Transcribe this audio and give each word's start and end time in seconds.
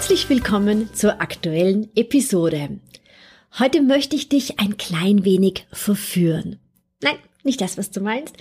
Herzlich 0.00 0.30
willkommen 0.30 0.94
zur 0.94 1.20
aktuellen 1.20 1.94
Episode. 1.94 2.80
Heute 3.58 3.82
möchte 3.82 4.16
ich 4.16 4.30
dich 4.30 4.58
ein 4.58 4.78
klein 4.78 5.26
wenig 5.26 5.66
verführen. 5.72 6.58
Nein, 7.02 7.16
nicht 7.44 7.60
das, 7.60 7.76
was 7.76 7.90
du 7.90 8.00
meinst. 8.00 8.34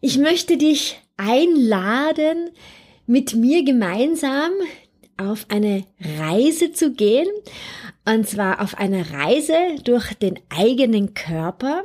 Ich 0.00 0.18
möchte 0.18 0.56
dich 0.56 1.02
einladen, 1.16 2.50
mit 3.06 3.34
mir 3.34 3.64
gemeinsam 3.64 4.52
auf 5.16 5.46
eine 5.48 5.84
Reise 6.20 6.70
zu 6.70 6.92
gehen. 6.92 7.26
Und 8.04 8.28
zwar 8.28 8.62
auf 8.62 8.78
eine 8.78 9.10
Reise 9.10 9.58
durch 9.82 10.14
den 10.14 10.38
eigenen 10.48 11.12
Körper. 11.12 11.82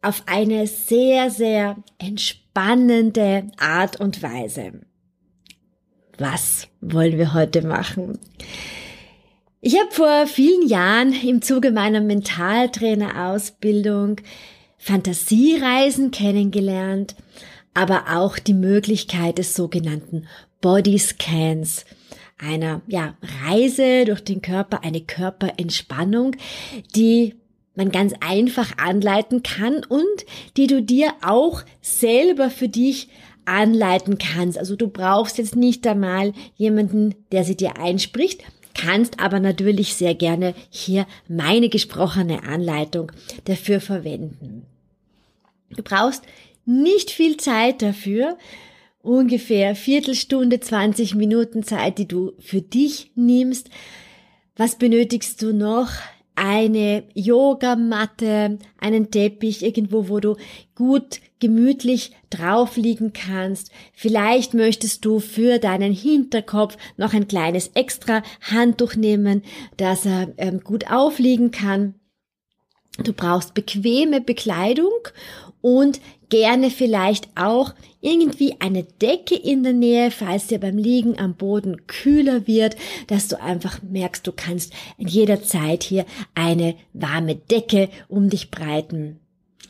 Auf 0.00 0.22
eine 0.26 0.68
sehr, 0.68 1.28
sehr 1.28 1.76
entspannende 1.98 3.48
Art 3.58 3.98
und 3.98 4.22
Weise 4.22 4.80
was 6.22 6.68
wollen 6.80 7.18
wir 7.18 7.34
heute 7.34 7.66
machen? 7.66 8.18
Ich 9.60 9.78
habe 9.78 9.90
vor 9.90 10.26
vielen 10.26 10.66
Jahren 10.66 11.12
im 11.12 11.42
Zuge 11.42 11.72
meiner 11.72 12.00
Mentaltrainerausbildung 12.00 14.16
Fantasiereisen 14.78 16.10
kennengelernt, 16.10 17.16
aber 17.74 18.16
auch 18.16 18.38
die 18.38 18.54
Möglichkeit 18.54 19.36
des 19.38 19.54
sogenannten 19.54 20.26
Bodyscans, 20.60 21.84
einer 22.38 22.82
ja, 22.86 23.14
Reise 23.44 24.04
durch 24.04 24.24
den 24.24 24.42
Körper, 24.42 24.82
eine 24.82 25.00
Körperentspannung, 25.00 26.34
die 26.96 27.36
man 27.74 27.90
ganz 27.90 28.12
einfach 28.20 28.76
anleiten 28.78 29.42
kann 29.42 29.84
und 29.84 30.26
die 30.56 30.66
du 30.66 30.82
dir 30.82 31.12
auch 31.22 31.62
selber 31.80 32.50
für 32.50 32.68
dich 32.68 33.08
anleiten 33.44 34.18
kannst. 34.18 34.58
Also 34.58 34.76
du 34.76 34.88
brauchst 34.88 35.38
jetzt 35.38 35.56
nicht 35.56 35.86
einmal 35.86 36.32
jemanden, 36.56 37.14
der 37.32 37.44
sie 37.44 37.56
dir 37.56 37.78
einspricht, 37.78 38.42
kannst 38.74 39.20
aber 39.20 39.40
natürlich 39.40 39.94
sehr 39.94 40.14
gerne 40.14 40.54
hier 40.70 41.06
meine 41.28 41.68
gesprochene 41.68 42.44
Anleitung 42.44 43.12
dafür 43.44 43.80
verwenden. 43.80 44.66
Du 45.70 45.82
brauchst 45.82 46.22
nicht 46.64 47.10
viel 47.10 47.36
Zeit 47.36 47.82
dafür, 47.82 48.38
ungefähr 49.02 49.74
Viertelstunde, 49.74 50.60
20 50.60 51.14
Minuten 51.14 51.62
Zeit, 51.62 51.98
die 51.98 52.06
du 52.06 52.32
für 52.38 52.62
dich 52.62 53.10
nimmst. 53.14 53.68
Was 54.56 54.76
benötigst 54.76 55.42
du 55.42 55.52
noch? 55.52 55.90
eine 56.34 57.04
Yogamatte, 57.14 58.58
einen 58.78 59.10
Teppich 59.10 59.62
irgendwo, 59.62 60.08
wo 60.08 60.20
du 60.20 60.36
gut 60.74 61.20
gemütlich 61.42 62.12
drauf 62.30 62.76
liegen 62.76 63.12
kannst. 63.12 63.72
Vielleicht 63.92 64.54
möchtest 64.54 65.04
du 65.04 65.18
für 65.18 65.58
deinen 65.58 65.92
Hinterkopf 65.92 66.76
noch 66.96 67.14
ein 67.14 67.26
kleines 67.26 67.72
extra 67.74 68.22
Handtuch 68.40 68.94
nehmen, 68.94 69.42
dass 69.76 70.06
er 70.06 70.28
ähm, 70.36 70.60
gut 70.60 70.88
aufliegen 70.88 71.50
kann. 71.50 71.94
Du 73.02 73.12
brauchst 73.12 73.54
bequeme 73.54 74.20
Bekleidung 74.20 74.92
und 75.60 76.00
gerne 76.28 76.70
vielleicht 76.70 77.28
auch 77.34 77.74
irgendwie 78.00 78.54
eine 78.60 78.84
Decke 78.84 79.34
in 79.34 79.64
der 79.64 79.72
Nähe, 79.72 80.12
falls 80.12 80.46
dir 80.46 80.60
beim 80.60 80.78
Liegen 80.78 81.18
am 81.18 81.34
Boden 81.34 81.88
kühler 81.88 82.46
wird, 82.46 82.76
dass 83.08 83.26
du 83.26 83.40
einfach 83.40 83.82
merkst, 83.82 84.24
du 84.24 84.30
kannst 84.30 84.72
in 84.96 85.08
jeder 85.08 85.42
Zeit 85.42 85.82
hier 85.82 86.06
eine 86.36 86.76
warme 86.92 87.34
Decke 87.34 87.88
um 88.06 88.30
dich 88.30 88.52
breiten. 88.52 89.21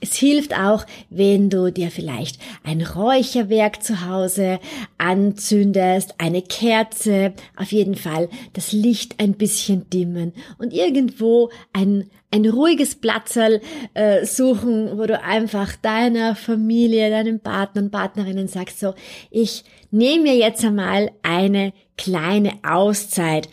Es 0.02 0.16
hilft 0.16 0.52
auch, 0.52 0.84
wenn 1.10 1.48
du 1.48 1.70
dir 1.70 1.92
vielleicht 1.92 2.40
ein 2.64 2.82
Räucherwerk 2.82 3.84
zu 3.84 4.04
Hause 4.04 4.58
anzündest, 4.98 6.16
eine 6.18 6.42
Kerze, 6.42 7.34
auf 7.56 7.70
jeden 7.70 7.94
Fall 7.94 8.28
das 8.52 8.72
Licht 8.72 9.20
ein 9.20 9.34
bisschen 9.34 9.88
dimmen 9.90 10.32
und 10.58 10.72
irgendwo 10.72 11.50
ein, 11.72 12.10
ein 12.32 12.44
ruhiges 12.46 12.96
Platzerl 12.96 13.60
äh, 13.94 14.26
suchen, 14.26 14.98
wo 14.98 15.06
du 15.06 15.22
einfach 15.22 15.76
deiner 15.76 16.34
Familie, 16.34 17.08
deinem 17.08 17.38
Partner 17.38 17.82
und 17.82 17.92
Partnerinnen 17.92 18.48
sagst, 18.48 18.80
so, 18.80 18.94
ich 19.30 19.62
nehme 19.92 20.24
mir 20.24 20.36
jetzt 20.36 20.64
einmal 20.64 21.12
eine 21.22 21.72
kleine 21.96 22.54
Auszeit. 22.64 23.48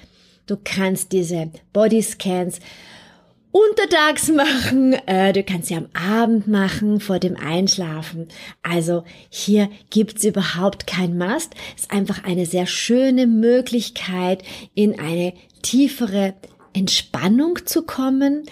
Du 0.48 0.58
kannst 0.64 1.12
diese 1.12 1.52
Bodyscans 1.74 2.60
untertags 3.52 4.30
machen, 4.30 4.94
äh, 5.08 5.34
du 5.34 5.44
kannst 5.44 5.70
sie 5.70 5.76
am 5.76 5.88
Abend 5.94 6.48
machen, 6.48 7.00
vor 7.00 7.20
dem 7.20 7.36
Einschlafen. 7.36 8.28
Also 8.62 9.04
hier 9.30 9.70
gibt's 9.90 10.24
überhaupt 10.24 10.88
kein 10.88 11.18
Must. 11.18 11.54
ist 11.76 11.92
einfach 11.92 12.24
eine 12.24 12.46
sehr 12.46 12.68
schöne 12.68 13.28
Möglichkeit, 13.28 14.44
in 14.76 15.00
eine 15.00 15.34
tiefere 15.62 16.36
Entspannung 16.74 17.66
zu 17.66 17.84
kommen. 17.84 18.44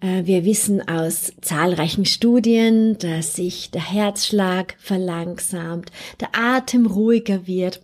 Äh, 0.00 0.26
wir 0.26 0.44
wissen 0.44 0.86
aus 0.86 1.32
zahlreichen 1.40 2.04
Studien, 2.04 2.98
dass 2.98 3.36
sich 3.36 3.70
der 3.70 3.90
Herzschlag 3.90 4.76
verlangsamt, 4.78 5.90
der 6.20 6.28
Atem 6.34 6.86
ruhiger 6.86 7.46
wird 7.46 7.80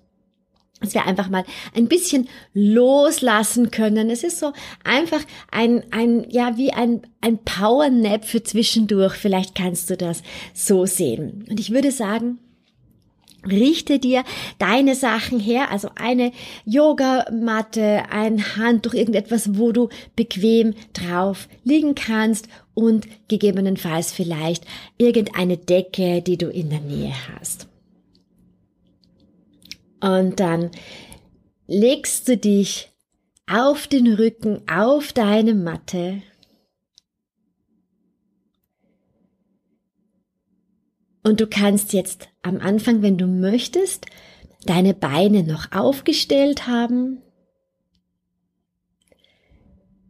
dass 0.81 0.95
wir 0.95 1.07
einfach 1.07 1.29
mal 1.29 1.45
ein 1.75 1.89
bisschen 1.89 2.29
loslassen 2.55 3.71
können. 3.71 4.11
Es 4.11 4.23
ist 4.23 4.39
so 4.39 4.53
einfach 4.85 5.23
ein, 5.51 5.83
ein, 5.91 6.27
ja, 6.31 6.57
wie 6.57 6.73
ein, 6.73 7.03
ein 7.21 7.39
Power 7.39 7.91
Nap 7.91 8.25
für 8.25 8.43
zwischendurch. 8.43 9.15
Vielleicht 9.15 9.55
kannst 9.55 9.91
du 9.91 9.97
das 9.97 10.23
so 10.55 10.87
sehen. 10.87 11.45
Und 11.49 11.59
ich 11.59 11.73
würde 11.73 11.91
sagen, 11.91 12.39
Richte 13.47 14.01
dir 14.01 14.25
deine 14.59 14.97
Sachen 14.97 15.39
her, 15.39 15.71
also 15.71 15.91
eine 15.95 16.33
Yogamatte, 16.65 18.03
ein 18.11 18.57
Handtuch, 18.57 18.95
irgendetwas, 18.95 19.57
wo 19.57 19.71
du 19.71 19.91
bequem 20.17 20.75
drauf 20.93 21.49
liegen 21.63 21.95
kannst 21.95 22.49
und 22.75 23.07
gegebenenfalls 23.29 24.13
vielleicht 24.13 24.67
irgendeine 24.99 25.57
Decke, 25.57 26.21
die 26.21 26.37
du 26.37 26.49
in 26.49 26.69
der 26.71 26.81
Nähe 26.81 27.15
hast. 27.33 27.68
Und 30.01 30.41
dann 30.41 30.71
legst 31.67 32.29
du 32.29 32.37
dich 32.37 32.93
auf 33.49 33.87
den 33.87 34.13
Rücken, 34.13 34.63
auf 34.69 35.13
deine 35.13 35.55
Matte. 35.55 36.23
Und 41.23 41.41
du 41.41 41.47
kannst 41.47 41.93
jetzt 41.93 42.29
am 42.43 42.59
Anfang, 42.59 43.03
wenn 43.03 43.19
du 43.19 43.27
möchtest, 43.27 44.07
deine 44.65 44.95
Beine 44.95 45.43
noch 45.43 45.73
aufgestellt 45.73 46.67
haben. 46.67 47.23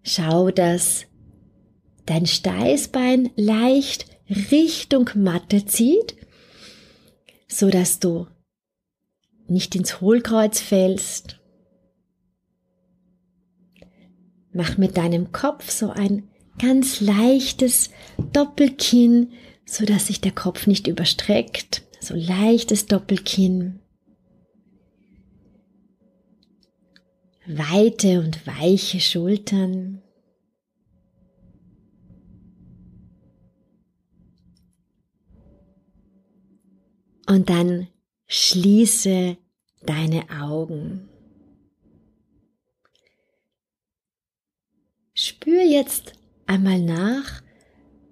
Schau, 0.03 0.51
dass 0.51 1.07
dein 2.07 2.27
Steißbein 2.27 3.31
leicht 3.37 4.07
Richtung 4.31 5.11
Matte 5.15 5.67
zieht, 5.67 6.15
so 7.47 7.69
dass 7.69 7.99
du 7.99 8.27
nicht 9.49 9.75
ins 9.75 10.01
Hohlkreuz 10.01 10.61
fällst. 10.61 11.41
Mach 14.53 14.77
mit 14.77 14.97
deinem 14.97 15.33
Kopf 15.33 15.71
so 15.71 15.91
ein 15.91 16.29
ganz 16.59 17.01
leichtes 17.01 17.91
Doppelkinn, 18.33 19.33
so 19.65 19.85
dass 19.85 20.09
sich 20.09 20.21
der 20.21 20.33
Kopf 20.33 20.67
nicht 20.67 20.87
überstreckt. 20.87 21.83
So 22.01 22.15
leichtes 22.15 22.87
Doppelkinn. 22.87 23.81
Weite 27.47 28.21
und 28.21 28.47
weiche 28.47 29.01
Schultern. 29.01 30.03
Und 37.27 37.51
dann 37.51 37.89
Schließe 38.31 39.39
deine 39.81 40.29
Augen. 40.29 41.09
Spür 45.15 45.63
jetzt 45.63 46.13
einmal 46.47 46.81
nach, 46.81 47.43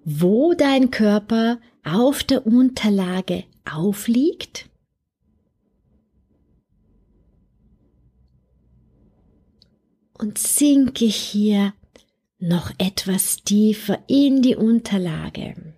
wo 0.03 0.55
dein 0.55 0.89
Körper 0.89 1.59
auf 1.83 2.23
der 2.23 2.47
Unterlage 2.47 3.43
aufliegt. 3.63 4.67
Und 10.13 10.39
sinke 10.39 11.05
hier 11.05 11.73
noch 12.39 12.71
etwas 12.79 13.43
tiefer 13.43 14.03
in 14.07 14.41
die 14.41 14.55
Unterlage. 14.55 15.75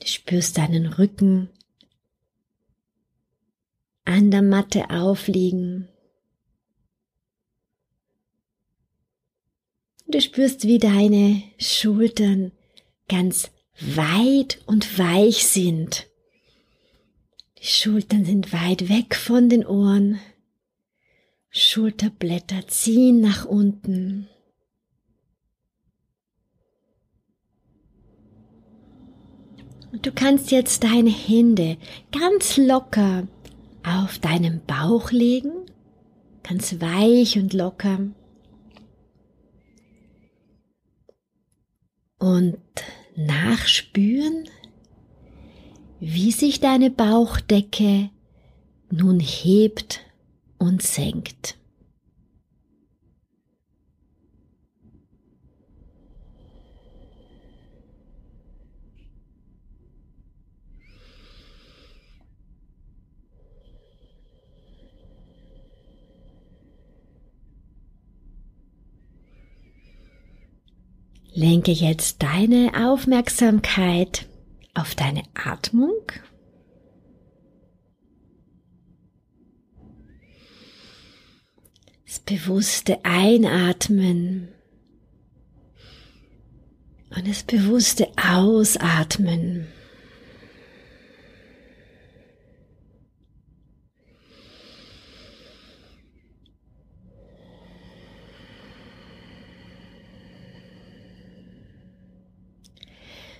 Du 0.00 0.06
spürst 0.28 0.58
deinen 0.58 0.84
Rücken 0.84 1.48
an 4.04 4.30
der 4.30 4.42
Matte 4.42 4.90
aufliegen. 4.90 5.88
Du 10.06 10.20
spürst, 10.20 10.64
wie 10.64 10.76
deine 10.76 11.42
Schultern 11.58 12.52
ganz 13.08 13.50
weit 13.80 14.60
und 14.66 14.98
weich 14.98 15.46
sind. 15.46 16.06
Die 17.62 17.66
Schultern 17.66 18.26
sind 18.26 18.52
weit 18.52 18.90
weg 18.90 19.14
von 19.14 19.48
den 19.48 19.64
Ohren. 19.64 20.20
Schulterblätter 21.48 22.68
ziehen 22.68 23.22
nach 23.22 23.46
unten. 23.46 24.28
Und 29.92 30.04
du 30.04 30.12
kannst 30.12 30.50
jetzt 30.50 30.84
deine 30.84 31.10
Hände 31.10 31.78
ganz 32.12 32.56
locker 32.56 33.26
auf 33.82 34.18
deinen 34.18 34.60
Bauch 34.66 35.10
legen, 35.12 35.52
ganz 36.42 36.80
weich 36.80 37.38
und 37.38 37.54
locker. 37.54 38.00
Und 42.18 42.58
nachspüren, 43.16 44.48
wie 46.00 46.32
sich 46.32 46.60
deine 46.60 46.90
Bauchdecke 46.90 48.10
nun 48.90 49.20
hebt 49.20 50.00
und 50.58 50.82
senkt. 50.82 51.57
Lenke 71.38 71.70
jetzt 71.70 72.20
deine 72.24 72.72
Aufmerksamkeit 72.74 74.26
auf 74.74 74.96
deine 74.96 75.22
Atmung. 75.34 76.02
Das 82.04 82.18
bewusste 82.18 83.04
Einatmen 83.04 84.48
und 87.16 87.28
das 87.28 87.44
bewusste 87.44 88.08
Ausatmen. 88.16 89.68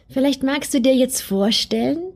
Vielleicht 0.09 0.43
magst 0.43 0.73
du 0.73 0.81
dir 0.81 0.95
jetzt 0.95 1.21
vorstellen, 1.21 2.13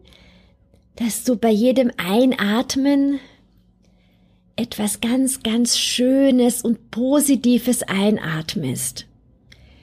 dass 0.96 1.24
du 1.24 1.36
bei 1.36 1.50
jedem 1.50 1.90
Einatmen 1.96 3.20
etwas 4.56 5.00
ganz, 5.00 5.42
ganz 5.42 5.78
Schönes 5.78 6.62
und 6.62 6.90
Positives 6.90 7.82
einatmest. 7.82 9.06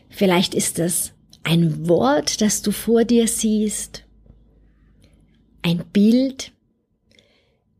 Vielleicht 0.09 0.56
ist 0.56 0.79
es 0.79 1.13
ein 1.44 1.88
Wort, 1.88 2.41
das 2.41 2.61
du 2.61 2.71
vor 2.71 3.06
dir 3.06 3.27
siehst, 3.27 4.06
ein 5.61 5.83
Bild, 5.91 6.51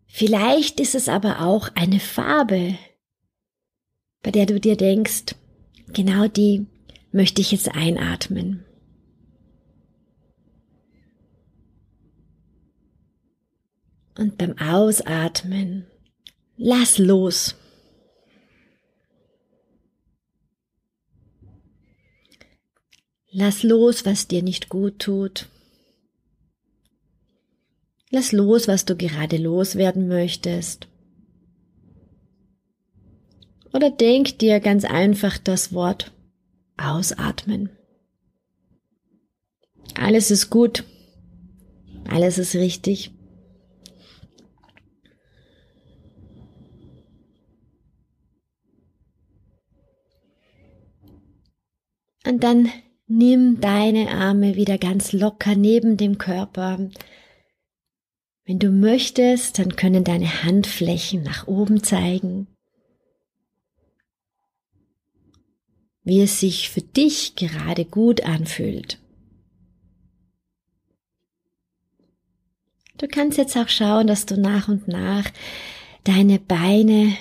vielleicht 0.05 0.79
ist 0.79 0.95
es 0.95 1.09
aber 1.09 1.41
auch 1.41 1.69
eine 1.75 1.99
Farbe, 1.99 2.77
bei 4.21 4.31
der 4.31 4.45
du 4.45 4.59
dir 4.59 4.75
denkst, 4.75 5.35
genau 5.93 6.27
die 6.27 6.65
möchte 7.11 7.41
ich 7.41 7.51
jetzt 7.51 7.73
einatmen. 7.73 8.65
Und 14.19 14.38
beim 14.38 14.57
Ausatmen 14.57 15.88
lass 16.57 16.98
los. 16.98 17.56
Lass 23.31 23.63
los, 23.63 24.06
was 24.06 24.27
dir 24.27 24.44
nicht 24.44 24.68
gut 24.68 25.00
tut. 25.00 25.48
Lass 28.10 28.33
los, 28.33 28.68
was 28.68 28.83
du 28.83 28.98
gerade 28.98 29.38
loswerden 29.38 30.10
möchtest. 30.10 30.89
Oder 33.72 33.89
denk 33.89 34.38
dir 34.39 34.60
ganz 34.60 34.83
einfach 34.83 35.38
das 35.38 35.72
Wort 35.72 36.12
ausatmen. 36.75 37.69
Alles 39.95 40.30
ist 40.30 40.50
gut. 40.50 40.83
Alles 42.04 42.38
ist 42.38 42.56
richtig. 42.56 43.13
Und 52.29 52.43
dann 52.43 52.69
nimm 53.07 53.59
deine 53.59 54.11
Arme 54.11 54.55
wieder 54.55 54.77
ganz 54.77 55.13
locker 55.13 55.55
neben 55.55 55.97
dem 55.97 56.19
Körper. 56.19 56.77
Wenn 58.45 58.59
du 58.59 58.69
möchtest, 58.69 59.57
dann 59.57 59.75
können 59.75 60.03
deine 60.03 60.43
Handflächen 60.43 61.23
nach 61.23 61.47
oben 61.47 61.81
zeigen. 61.81 62.45
Wie 66.03 66.21
es 66.21 66.39
sich 66.39 66.69
für 66.69 66.83
dich 66.83 67.35
gerade 67.35 67.83
gut 67.83 68.23
anfühlt. 68.23 68.99
Du 72.99 73.07
kannst 73.07 73.39
jetzt 73.39 73.57
auch 73.57 73.69
schauen, 73.69 74.05
dass 74.05 74.27
du 74.27 74.39
nach 74.39 74.67
und 74.67 74.87
nach 74.87 75.25
deine 76.03 76.38
Beine 76.38 77.17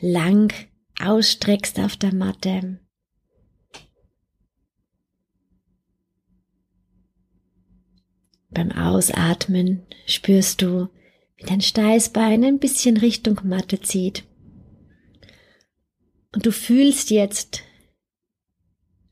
lang 0.00 0.54
ausstreckst 1.02 1.78
auf 1.80 1.98
der 1.98 2.14
Matte. 2.14 2.78
Beim 8.56 8.72
Ausatmen 8.72 9.82
spürst 10.06 10.62
du, 10.62 10.88
wie 11.36 11.44
dein 11.44 11.60
Steißbein 11.60 12.42
ein 12.42 12.58
bisschen 12.58 12.96
Richtung 12.96 13.38
Matte 13.44 13.82
zieht. 13.82 14.24
Und 16.34 16.46
du 16.46 16.52
fühlst 16.52 17.10
jetzt, 17.10 17.64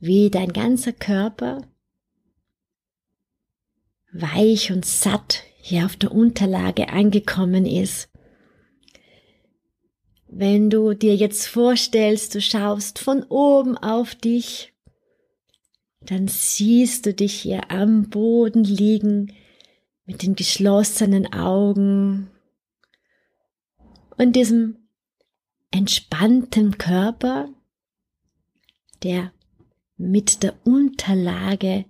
wie 0.01 0.31
dein 0.31 0.55
ganzer 0.55 0.95
Körper 0.95 1.61
weich 4.15 4.73
und 4.73 4.87
satt 4.87 5.43
hier 5.61 5.85
auf 5.85 5.97
der 5.97 6.13
Unterlage 6.13 6.89
angekommen 6.89 7.67
ist. 7.67 8.09
Wenn 10.27 10.71
du 10.71 10.95
dir 10.95 11.17
jetzt 11.17 11.49
vorstellst, 11.49 12.35
du 12.35 12.41
schaust 12.41 12.99
von 12.99 13.23
oben 13.25 13.77
auf 13.77 14.15
dich 14.15 14.74
dann 16.07 16.29
siehst 16.29 17.07
du 17.07 17.15
dich 17.15 17.35
hier 17.41 17.71
am 17.71 18.11
Boden 18.11 18.65
liegen 18.65 19.33
mit 20.07 20.23
den 20.23 20.35
geschlossenen 20.35 21.33
Augen 21.33 22.31
und 24.17 24.37
diesem 24.37 24.77
entspannten 25.71 26.79
Körper, 26.79 27.49
der 29.03 29.33
mit 29.97 30.43
der 30.43 30.55
Unterlage 30.67 31.87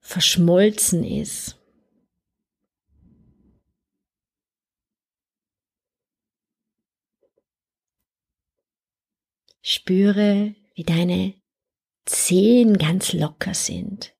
verschmolzen 0.00 1.04
ist. 1.04 1.56
Spüre, 9.60 10.54
wie 10.74 10.84
deine 10.84 11.37
Zehen 12.08 12.78
ganz 12.78 13.12
locker 13.12 13.52
sind. 13.52 14.14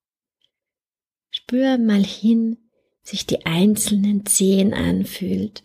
Spür 1.30 1.78
mal 1.78 2.04
hin, 2.04 2.70
sich 3.02 3.26
die 3.26 3.46
einzelnen 3.46 4.26
Zehen 4.26 4.74
anfühlt. 4.74 5.62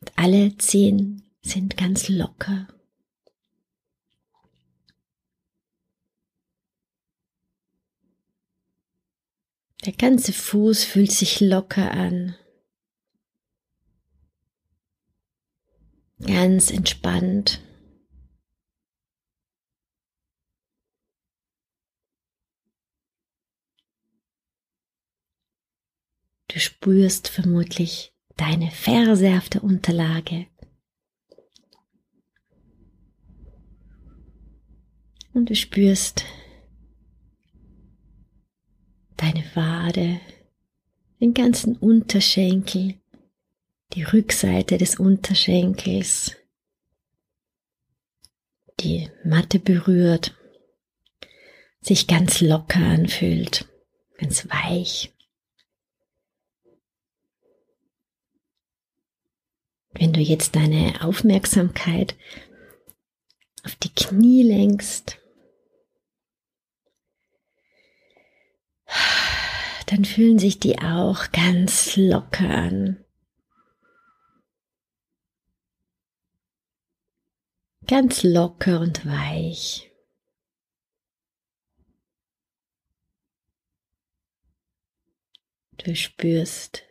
Und 0.00 0.12
alle 0.16 0.56
Zehen 0.56 1.30
sind 1.42 1.76
ganz 1.76 2.08
locker. 2.08 2.68
Der 9.84 9.92
ganze 9.92 10.32
Fuß 10.32 10.84
fühlt 10.84 11.12
sich 11.12 11.40
locker 11.40 11.90
an. 11.90 12.34
ganz 16.24 16.70
entspannt. 16.70 17.60
Du 26.56 26.60
spürst 26.60 27.28
vermutlich 27.28 28.14
deine 28.38 28.70
Ferse 28.70 29.36
auf 29.36 29.50
der 29.50 29.62
Unterlage. 29.62 30.46
Und 35.34 35.50
du 35.50 35.54
spürst 35.54 36.24
deine 39.18 39.44
Wade, 39.54 40.18
den 41.20 41.34
ganzen 41.34 41.76
Unterschenkel, 41.76 42.94
die 43.92 44.04
Rückseite 44.04 44.78
des 44.78 44.98
Unterschenkels, 44.98 46.36
die 48.80 49.10
Matte 49.26 49.58
berührt, 49.58 50.34
sich 51.82 52.06
ganz 52.06 52.40
locker 52.40 52.80
anfühlt, 52.80 53.68
ganz 54.16 54.48
weich. 54.48 55.12
Wenn 59.98 60.12
du 60.12 60.20
jetzt 60.20 60.56
deine 60.56 61.02
Aufmerksamkeit 61.02 62.16
auf 63.64 63.76
die 63.76 63.88
Knie 63.88 64.42
lenkst, 64.42 65.18
dann 69.86 70.04
fühlen 70.04 70.38
sich 70.38 70.58
die 70.58 70.78
auch 70.80 71.32
ganz 71.32 71.96
locker 71.96 72.50
an. 72.50 73.02
Ganz 77.86 78.22
locker 78.22 78.80
und 78.80 79.06
weich. 79.06 79.90
Du 85.78 85.94
spürst 85.94 86.85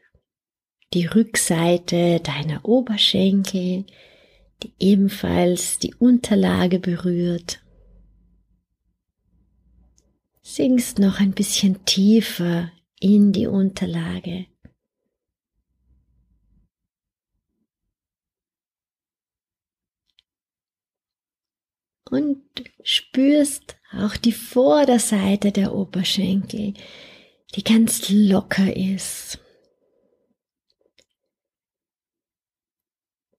die 0.96 1.06
Rückseite 1.08 2.22
deiner 2.22 2.64
Oberschenkel, 2.64 3.86
die 4.64 4.74
ebenfalls 4.80 5.78
die 5.78 5.94
Unterlage 5.94 6.80
berührt. 6.80 7.62
Sinkst 10.42 11.00
noch 11.00 11.20
ein 11.20 11.34
bisschen 11.34 11.84
tiefer 11.84 12.72
in 13.02 13.34
die 13.34 13.46
Unterlage. 13.46 14.46
Und 22.10 22.42
spürst 22.84 23.76
auch 23.92 24.16
die 24.16 24.32
Vorderseite 24.32 25.52
der 25.52 25.76
Oberschenkel, 25.76 26.74
die 27.56 27.64
ganz 27.64 28.10
locker 28.10 28.74
ist. 28.74 29.40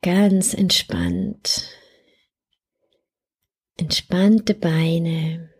Ganz 0.02 0.54
entspannt. 0.54 1.68
Entspannte 3.76 4.54
Beine, 4.54 5.52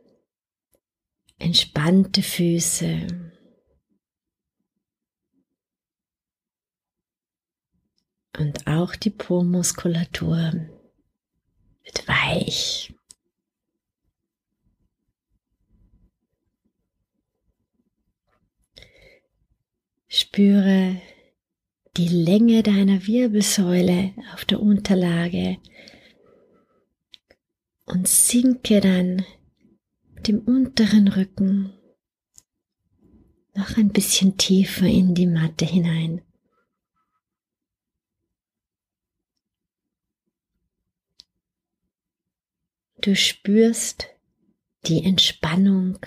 entspannte 1.38 2.23
Füße. 2.23 3.07
Und 8.38 8.66
auch 8.66 8.95
die 8.97 9.11
Po-Muskulatur 9.11 10.52
wird 11.85 12.09
weich. 12.09 12.95
Spüre 20.09 21.00
die 21.97 22.09
Länge 22.09 22.62
deiner 22.62 23.07
Wirbelsäule 23.07 24.12
auf 24.35 24.45
der 24.45 24.61
Unterlage 24.61 25.57
und 27.87 28.07
sinke 28.07 28.81
dann 28.81 29.25
mit 30.15 30.29
dem 30.29 30.41
unteren 30.41 31.09
Rücken 31.09 31.73
noch 33.55 33.79
ein 33.79 33.88
bisschen 33.88 34.37
tiefer 34.37 34.87
in 34.87 35.15
die 35.15 35.26
Matte 35.26 35.65
hinein. 35.65 36.21
Du 43.00 43.17
spürst 43.17 44.09
die 44.87 45.03
Entspannung 45.05 45.99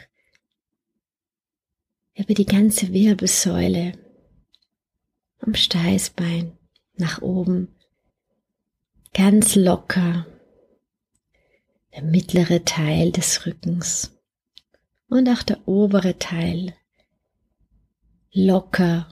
über 2.13 2.33
die 2.33 2.45
ganze 2.45 2.93
Wirbelsäule, 2.93 4.08
am 5.39 5.53
Steißbein 5.55 6.57
nach 6.95 7.21
oben, 7.21 7.75
ganz 9.13 9.55
locker, 9.55 10.25
der 11.93 12.03
mittlere 12.03 12.63
Teil 12.65 13.11
des 13.11 13.45
Rückens. 13.45 14.15
Und 15.07 15.27
auch 15.27 15.41
der 15.41 15.67
obere 15.67 16.19
Teil. 16.19 16.75
Locker, 18.31 19.09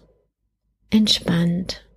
entspannt. 0.91 1.87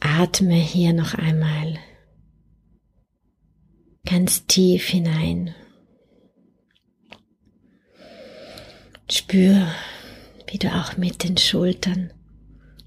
Atme 0.00 0.56
hier 0.56 0.92
noch 0.92 1.14
einmal. 1.14 1.78
Ganz 4.04 4.46
tief 4.46 4.88
hinein. 4.88 5.54
Spür, 9.08 9.68
wie 10.54 10.58
du 10.58 10.72
auch 10.72 10.96
mit 10.96 11.24
den 11.24 11.36
Schultern, 11.36 12.12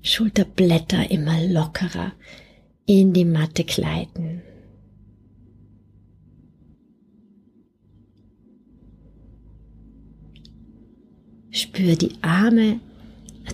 Schulterblätter 0.02 1.12
immer 1.12 1.44
lockerer 1.48 2.14
in 2.86 3.12
die 3.12 3.26
Matte 3.26 3.66
gleiten. 3.66 4.42
Spür 11.52 11.98
die 11.98 12.14
Arme 12.22 12.80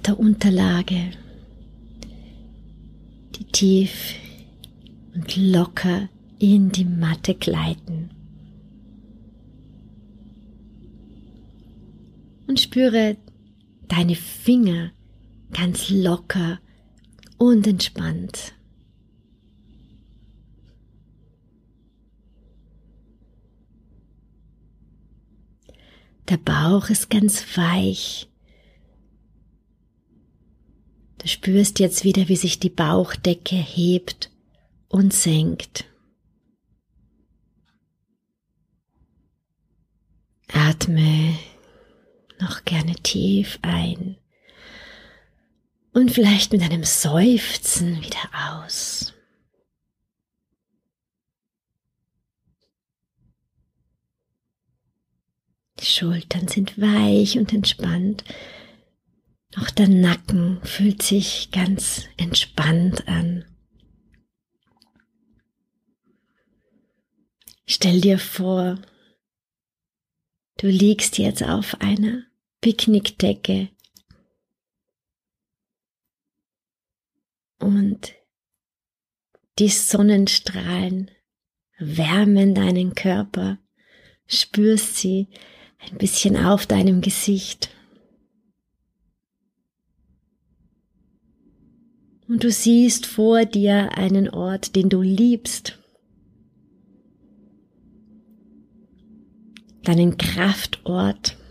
der 0.05 0.19
Unterlage, 0.19 1.09
die 3.33 3.45
tief 3.45 4.13
und 5.15 5.35
locker 5.37 6.07
in 6.37 6.69
die 6.69 6.85
Matte 6.85 7.33
gleiten. 7.33 8.11
Und 12.45 12.59
spüre 12.59 13.17
deine 13.93 14.15
Finger 14.15 14.91
ganz 15.51 15.89
locker 15.89 16.59
und 17.37 17.67
entspannt. 17.67 18.53
Der 26.29 26.37
Bauch 26.37 26.89
ist 26.89 27.11
ganz 27.11 27.45
weich. 27.55 28.27
Du 31.19 31.27
spürst 31.27 31.79
jetzt 31.79 32.03
wieder, 32.03 32.27
wie 32.29 32.35
sich 32.35 32.59
die 32.59 32.71
Bauchdecke 32.71 33.55
hebt 33.55 34.31
und 34.87 35.13
senkt. 35.13 35.85
Atme 40.47 41.37
noch 42.43 42.65
gerne 42.65 42.95
tief 42.95 43.59
ein 43.61 44.17
und 45.93 46.11
vielleicht 46.11 46.51
mit 46.51 46.61
einem 46.61 46.83
Seufzen 46.83 48.01
wieder 48.01 48.29
aus. 48.61 49.13
Die 55.79 55.85
Schultern 55.85 56.47
sind 56.47 56.79
weich 56.79 57.37
und 57.37 57.53
entspannt. 57.53 58.23
Auch 59.57 59.69
der 59.69 59.87
Nacken 59.87 60.59
fühlt 60.63 61.03
sich 61.03 61.51
ganz 61.51 62.05
entspannt 62.17 63.07
an. 63.07 63.45
Stell 67.67 68.01
dir 68.01 68.17
vor, 68.17 68.79
du 70.57 70.67
liegst 70.67 71.17
jetzt 71.17 71.43
auf 71.43 71.79
einer 71.81 72.23
Picknickdecke 72.63 73.67
und 77.59 78.13
die 79.59 79.67
Sonnenstrahlen 79.67 81.11
wärmen 81.77 82.55
deinen 82.55 82.95
Körper, 82.95 83.59
spürst 84.27 84.95
sie 84.95 85.27
ein 85.77 85.97
bisschen 85.97 86.37
auf 86.37 86.65
deinem 86.65 87.01
Gesicht. 87.01 87.69
Und 92.29 92.45
du 92.45 92.49
siehst 92.49 93.07
vor 93.07 93.43
dir 93.43 93.97
einen 93.97 94.29
Ort, 94.29 94.77
den 94.77 94.87
du 94.87 95.01
liebst. 95.01 95.77
Deinen 99.83 100.17
Kraftort 100.17 101.42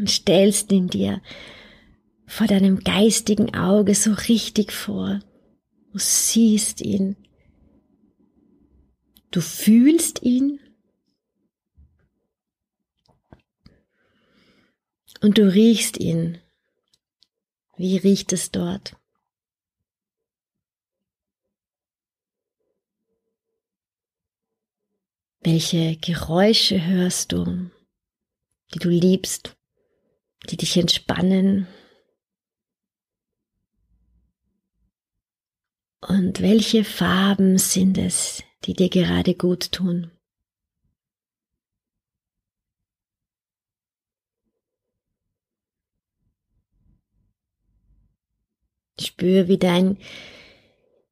und 0.00 0.08
stellst 0.08 0.72
ihn 0.72 0.88
dir 0.88 1.20
vor 2.26 2.46
deinem 2.46 2.80
geistigen 2.80 3.54
Auge 3.54 3.94
so 3.94 4.12
richtig 4.12 4.72
vor. 4.72 5.20
Du 5.92 5.98
siehst 5.98 6.80
ihn. 6.80 7.16
Du 9.30 9.40
fühlst 9.40 10.22
ihn. 10.22 10.58
Und 15.20 15.36
du 15.36 15.52
riechst 15.52 15.98
ihn. 15.98 16.38
Wie 17.76 17.98
riecht 17.98 18.32
es 18.32 18.50
dort? 18.50 18.96
Welche 25.40 25.96
Geräusche 25.96 26.84
hörst 26.84 27.32
du, 27.32 27.70
die 28.72 28.78
du 28.78 28.88
liebst, 28.88 29.56
die 30.48 30.56
dich 30.56 30.76
entspannen? 30.76 31.66
Und 36.00 36.40
welche 36.40 36.84
Farben 36.84 37.58
sind 37.58 37.98
es, 37.98 38.42
die 38.64 38.74
dir 38.74 38.88
gerade 38.88 39.34
gut 39.34 39.70
tun? 39.72 40.10
Spür, 48.98 49.48
wie 49.48 49.58
dein 49.58 49.98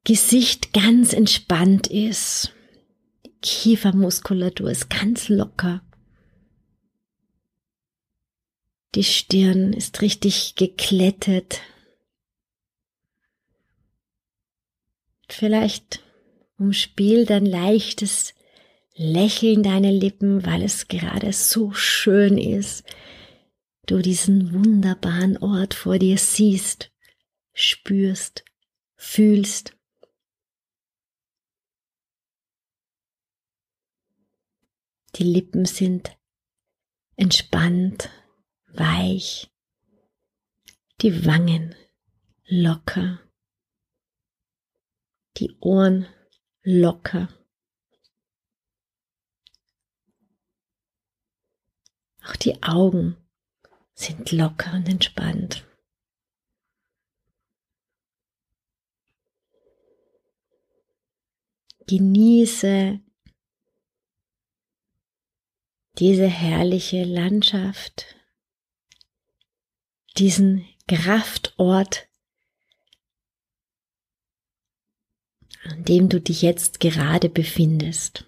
Gesicht 0.03 0.73
ganz 0.73 1.13
entspannt 1.13 1.87
ist. 1.87 2.53
Die 3.25 3.31
Kiefermuskulatur 3.41 4.71
ist 4.71 4.89
ganz 4.89 5.29
locker. 5.29 5.81
Die 8.95 9.03
Stirn 9.03 9.73
ist 9.73 10.01
richtig 10.01 10.55
geklettet. 10.55 11.61
Vielleicht 15.29 16.03
umspielt 16.57 17.29
ein 17.29 17.45
leichtes 17.45 18.33
Lächeln 18.95 19.61
deine 19.61 19.91
Lippen, 19.91 20.43
weil 20.45 20.63
es 20.63 20.87
gerade 20.87 21.31
so 21.33 21.71
schön 21.71 22.37
ist, 22.39 22.83
du 23.85 23.99
diesen 23.99 24.53
wunderbaren 24.53 25.37
Ort 25.37 25.75
vor 25.75 25.99
dir 25.99 26.17
siehst, 26.17 26.91
spürst, 27.53 28.43
fühlst. 28.95 29.77
Die 35.15 35.23
Lippen 35.23 35.65
sind 35.65 36.17
entspannt, 37.15 38.09
weich, 38.73 39.49
die 41.01 41.25
Wangen 41.25 41.75
locker 42.45 43.19
die 45.39 45.57
Ohren 45.61 46.05
locker. 46.63 47.29
Auch 52.23 52.35
die 52.35 52.61
Augen 52.61 53.15
sind 53.93 54.31
locker 54.31 54.73
und 54.73 54.87
entspannt. 54.87 55.65
Genieße 61.87 62.99
diese 65.97 66.27
herrliche 66.27 67.03
Landschaft, 67.03 68.18
diesen 70.19 70.65
Kraftort 70.87 72.09
an 75.63 75.83
dem 75.83 76.09
du 76.09 76.19
dich 76.21 76.41
jetzt 76.41 76.79
gerade 76.79 77.29
befindest. 77.29 78.25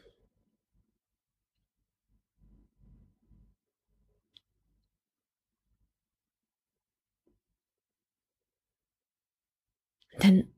Dann 10.19 10.53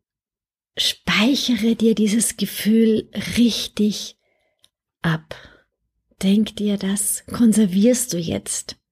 speichere 0.75 1.75
dir 1.75 1.95
dieses 1.95 2.35
Gefühl 2.35 3.09
richtig 3.37 4.17
ab. 5.01 5.35
Denk 6.21 6.55
dir 6.57 6.77
das, 6.77 7.25
konservierst 7.27 8.11
du 8.13 8.17
jetzt. 8.17 8.82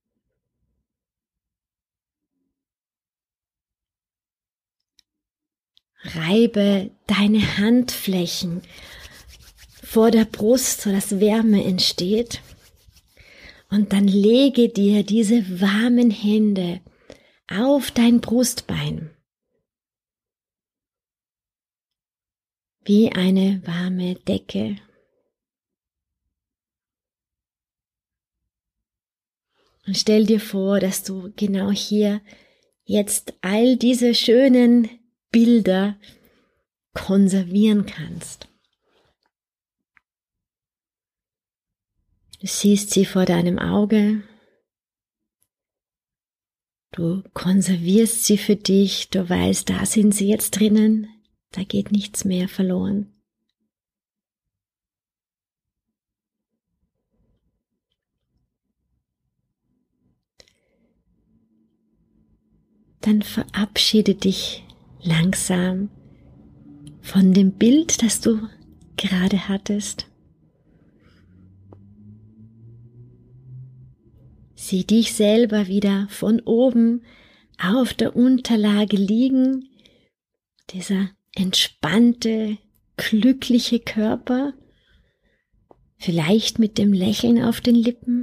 Reibe 6.04 6.90
deine 7.06 7.58
Handflächen 7.58 8.62
vor 9.82 10.10
der 10.10 10.24
Brust, 10.24 10.80
so 10.80 10.90
dass 10.90 11.20
Wärme 11.20 11.64
entsteht. 11.64 12.40
Und 13.70 13.92
dann 13.92 14.08
lege 14.08 14.68
dir 14.68 15.02
diese 15.02 15.60
warmen 15.60 16.10
Hände 16.10 16.80
auf 17.48 17.90
dein 17.90 18.20
Brustbein. 18.20 19.10
Wie 22.84 23.12
eine 23.12 23.62
warme 23.64 24.16
Decke. 24.16 24.76
Und 29.86 29.96
stell 29.96 30.26
dir 30.26 30.40
vor, 30.40 30.80
dass 30.80 31.02
du 31.02 31.32
genau 31.36 31.70
hier 31.70 32.20
jetzt 32.84 33.34
all 33.40 33.76
diese 33.76 34.14
schönen 34.14 34.88
Bilder 35.32 35.98
konservieren 36.94 37.86
kannst. 37.86 38.48
Du 42.40 42.46
siehst 42.46 42.90
sie 42.90 43.04
vor 43.06 43.24
deinem 43.24 43.58
Auge. 43.58 44.22
Du 46.90 47.22
konservierst 47.32 48.24
sie 48.24 48.36
für 48.36 48.56
dich. 48.56 49.08
Du 49.08 49.28
weißt, 49.28 49.70
da 49.70 49.86
sind 49.86 50.14
sie 50.14 50.28
jetzt 50.28 50.58
drinnen. 50.58 51.08
Da 51.52 51.64
geht 51.64 51.92
nichts 51.92 52.24
mehr 52.24 52.48
verloren. 52.48 53.08
Dann 63.00 63.22
verabschiede 63.22 64.14
dich 64.14 64.64
langsam 65.02 65.90
von 67.00 67.32
dem 67.32 67.52
Bild, 67.52 68.02
das 68.02 68.20
du 68.20 68.48
gerade 68.96 69.48
hattest. 69.48 70.06
Sieh 74.54 74.84
dich 74.84 75.12
selber 75.12 75.66
wieder 75.66 76.06
von 76.08 76.40
oben 76.40 77.02
auf 77.60 77.94
der 77.94 78.16
Unterlage 78.16 78.96
liegen, 78.96 79.68
dieser 80.70 81.10
entspannte, 81.34 82.58
glückliche 82.96 83.80
Körper, 83.80 84.54
vielleicht 85.98 86.58
mit 86.58 86.78
dem 86.78 86.92
Lächeln 86.92 87.42
auf 87.42 87.60
den 87.60 87.74
Lippen. 87.74 88.21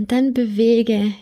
Und 0.00 0.12
dann 0.12 0.32
bewege 0.32 1.12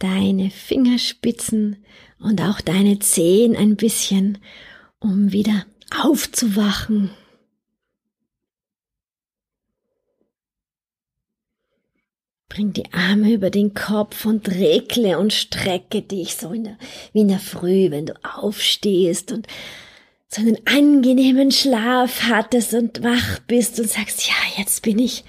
deine 0.00 0.50
Fingerspitzen 0.50 1.84
und 2.18 2.42
auch 2.42 2.60
deine 2.60 2.98
Zehen 2.98 3.54
ein 3.54 3.76
bisschen, 3.76 4.38
um 4.98 5.30
wieder 5.30 5.64
aufzuwachen. 5.96 7.10
Bring 12.48 12.72
die 12.72 12.92
Arme 12.92 13.32
über 13.32 13.50
den 13.50 13.72
Kopf 13.72 14.24
und 14.24 14.48
regle 14.48 15.16
und 15.20 15.32
strecke 15.32 16.02
dich 16.02 16.34
so 16.34 16.50
in 16.50 16.64
der, 16.64 16.78
wie 17.12 17.20
in 17.20 17.28
der 17.28 17.38
Früh, 17.38 17.92
wenn 17.92 18.06
du 18.06 18.14
aufstehst 18.24 19.30
und 19.30 19.46
so 20.26 20.40
einen 20.40 20.58
angenehmen 20.66 21.52
Schlaf 21.52 22.22
hattest 22.22 22.74
und 22.74 23.04
wach 23.04 23.38
bist 23.46 23.78
und 23.78 23.88
sagst, 23.88 24.26
ja, 24.26 24.34
jetzt 24.56 24.82
bin 24.82 24.98
ich 24.98 25.22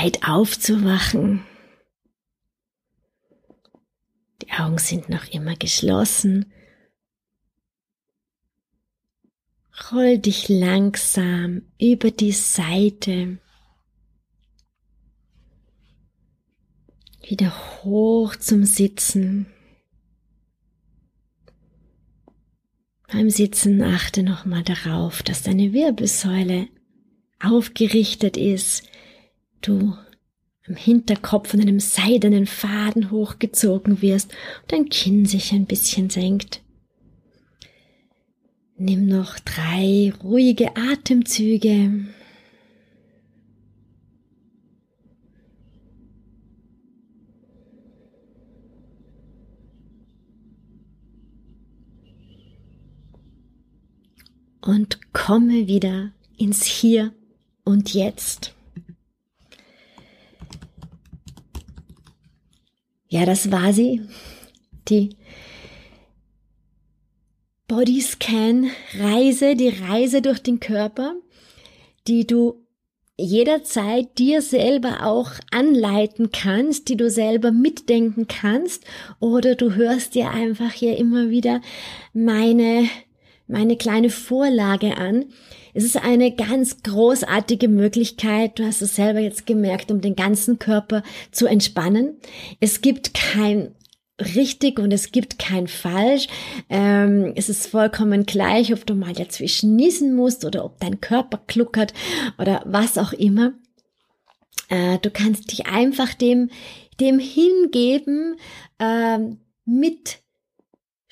bereit 0.00 0.26
aufzuwachen. 0.26 1.44
Die 4.42 4.50
Augen 4.52 4.78
sind 4.78 5.08
noch 5.08 5.28
immer 5.28 5.56
geschlossen. 5.56 6.52
roll 9.92 10.18
dich 10.18 10.50
langsam 10.50 11.62
über 11.80 12.10
die 12.10 12.32
Seite 12.32 13.38
wieder 17.26 17.82
hoch 17.82 18.36
zum 18.36 18.64
Sitzen. 18.64 19.46
Beim 23.10 23.30
Sitzen 23.30 23.82
achte 23.82 24.22
nochmal 24.22 24.62
darauf, 24.64 25.22
dass 25.22 25.42
deine 25.42 25.72
Wirbelsäule 25.72 26.68
aufgerichtet 27.42 28.36
ist, 28.36 28.89
du 29.60 29.96
am 30.66 30.76
Hinterkopf 30.76 31.50
von 31.50 31.60
einem 31.60 31.80
seidenen 31.80 32.46
Faden 32.46 33.10
hochgezogen 33.10 34.02
wirst 34.02 34.32
und 34.62 34.72
dein 34.72 34.88
Kinn 34.88 35.26
sich 35.26 35.52
ein 35.52 35.66
bisschen 35.66 36.10
senkt. 36.10 36.62
Nimm 38.76 39.06
noch 39.06 39.38
drei 39.40 40.12
ruhige 40.22 40.74
Atemzüge. 40.76 42.06
Und 54.62 55.12
komme 55.12 55.66
wieder 55.66 56.12
ins 56.38 56.64
Hier 56.64 57.12
und 57.64 57.92
Jetzt. 57.92 58.54
Ja, 63.10 63.26
das 63.26 63.50
war 63.50 63.72
sie. 63.72 64.02
Die 64.88 65.16
Bodyscan-Reise, 67.66 69.56
die 69.56 69.68
Reise 69.68 70.22
durch 70.22 70.38
den 70.38 70.60
Körper, 70.60 71.14
die 72.06 72.24
du 72.24 72.64
jederzeit 73.18 74.16
dir 74.16 74.42
selber 74.42 75.04
auch 75.04 75.32
anleiten 75.50 76.30
kannst, 76.30 76.88
die 76.88 76.96
du 76.96 77.10
selber 77.10 77.50
mitdenken 77.50 78.28
kannst, 78.28 78.84
oder 79.18 79.56
du 79.56 79.74
hörst 79.74 80.14
dir 80.14 80.30
einfach 80.30 80.72
hier 80.72 80.96
immer 80.96 81.30
wieder 81.30 81.60
meine, 82.12 82.88
meine 83.50 83.76
kleine 83.76 84.10
Vorlage 84.10 84.96
an. 84.96 85.26
Es 85.74 85.84
ist 85.84 85.96
eine 85.96 86.34
ganz 86.34 86.82
großartige 86.82 87.68
Möglichkeit, 87.68 88.58
du 88.58 88.64
hast 88.64 88.82
es 88.82 88.96
selber 88.96 89.20
jetzt 89.20 89.46
gemerkt, 89.46 89.90
um 89.90 90.00
den 90.00 90.16
ganzen 90.16 90.58
Körper 90.58 91.02
zu 91.30 91.46
entspannen. 91.46 92.16
Es 92.58 92.80
gibt 92.80 93.14
kein 93.14 93.74
richtig 94.20 94.78
und 94.78 94.92
es 94.92 95.12
gibt 95.12 95.38
kein 95.38 95.66
falsch. 95.66 96.28
Ähm, 96.68 97.32
es 97.36 97.48
ist 97.48 97.66
vollkommen 97.66 98.26
gleich, 98.26 98.72
ob 98.72 98.84
du 98.86 98.94
mal 98.94 99.14
dazwischen 99.14 99.76
niesen 99.76 100.14
musst 100.14 100.44
oder 100.44 100.64
ob 100.64 100.78
dein 100.80 101.00
Körper 101.00 101.40
kluckert 101.46 101.94
oder 102.38 102.62
was 102.66 102.98
auch 102.98 103.12
immer. 103.12 103.54
Äh, 104.68 104.98
du 104.98 105.10
kannst 105.10 105.52
dich 105.52 105.66
einfach 105.66 106.14
dem, 106.14 106.50
dem 107.00 107.18
hingeben, 107.18 108.36
äh, 108.78 109.18
mit 109.64 110.18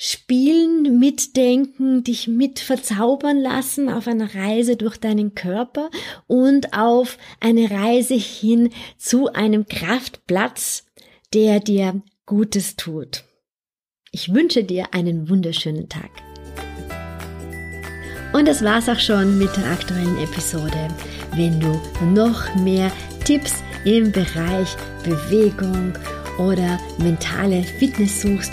spielen, 0.01 1.01
mitdenken, 1.01 2.05
dich 2.05 2.29
mit 2.29 2.61
verzaubern 2.61 3.41
lassen 3.41 3.91
auf 3.91 4.07
einer 4.07 4.33
Reise 4.33 4.77
durch 4.77 4.97
deinen 4.97 5.35
Körper 5.35 5.91
und 6.29 6.73
auf 6.73 7.19
eine 7.41 7.69
Reise 7.69 8.15
hin 8.15 8.71
zu 8.97 9.33
einem 9.33 9.67
Kraftplatz, 9.67 10.87
der 11.35 11.59
dir 11.59 12.01
Gutes 12.27 12.77
tut. 12.77 13.25
Ich 14.13 14.33
wünsche 14.33 14.63
dir 14.63 14.95
einen 14.95 15.29
wunderschönen 15.29 15.89
Tag. 15.89 16.11
Und 18.33 18.47
das 18.47 18.63
war's 18.63 18.89
auch 18.89 19.01
schon 19.01 19.37
mit 19.37 19.55
der 19.57 19.67
aktuellen 19.73 20.19
Episode. 20.19 20.89
Wenn 21.35 21.59
du 21.59 21.81
noch 22.15 22.55
mehr 22.55 22.93
Tipps 23.25 23.55
im 23.85 24.13
Bereich 24.13 24.77
Bewegung 25.03 25.93
oder 26.39 26.79
mentale 26.99 27.65
Fitness 27.65 28.23
suchst, 28.23 28.53